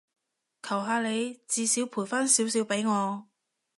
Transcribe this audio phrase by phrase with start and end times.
[0.63, 3.27] 求下你，至少賠返少少畀我